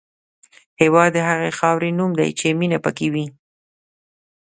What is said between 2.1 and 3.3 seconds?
دی چې مینه پکې وي.